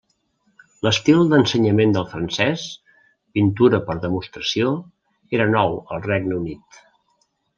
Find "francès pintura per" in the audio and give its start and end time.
2.13-3.97